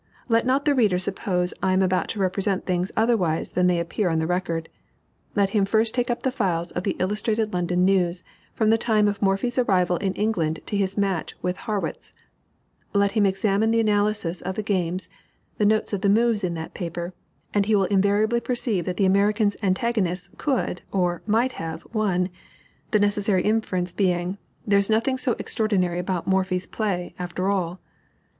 Let 0.27 0.47
not 0.47 0.65
the 0.65 0.73
reader 0.73 0.97
suppose 0.97 1.53
I 1.61 1.73
am 1.73 1.83
about 1.83 2.07
to 2.09 2.19
represent 2.19 2.65
things 2.65 2.91
otherwise 2.97 3.51
than 3.51 3.67
they 3.67 3.79
appear 3.79 4.09
on 4.09 4.17
the 4.17 4.25
record. 4.25 4.67
Let 5.35 5.51
him 5.51 5.63
take 5.63 6.09
up 6.09 6.23
the 6.23 6.31
files 6.31 6.71
of 6.71 6.81
the 6.83 6.95
Illustrated 6.97 7.53
London 7.53 7.85
News 7.85 8.23
from 8.55 8.71
the 8.71 8.79
time 8.79 9.07
of 9.07 9.21
Morphy's 9.21 9.59
arrival 9.59 9.97
in 9.97 10.15
England 10.15 10.59
to 10.65 10.75
his 10.75 10.97
match 10.97 11.35
with 11.43 11.55
Harrwitz; 11.55 12.13
let 12.93 13.11
him 13.11 13.27
examine 13.27 13.69
the 13.69 13.79
analysis 13.79 14.41
of 14.41 14.55
the 14.55 14.63
games, 14.63 15.07
the 15.59 15.67
notes 15.67 15.91
to 15.91 15.99
the 15.99 16.09
moves 16.09 16.43
in 16.43 16.55
that 16.55 16.73
paper, 16.73 17.13
and 17.53 17.67
he 17.67 17.75
will 17.75 17.83
invariably 17.85 18.39
perceive 18.39 18.85
that 18.85 18.97
the 18.97 19.05
American's 19.05 19.55
antagonists 19.61 20.31
could 20.35 20.81
or 20.91 21.21
might 21.27 21.51
have 21.51 21.85
won, 21.93 22.27
the 22.89 22.97
necessary 22.99 23.43
inference 23.43 23.93
being 23.93 24.39
"There's 24.65 24.89
nothing 24.89 25.19
so 25.19 25.35
extraordinary 25.37 25.99
about 25.99 26.25
Morphy's 26.25 26.65
play, 26.65 27.13
after 27.19 27.49
all." 27.51 27.79